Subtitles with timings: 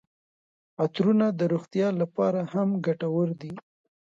[0.83, 3.53] عطرونه د روغتیا لپاره هم ګټور دي.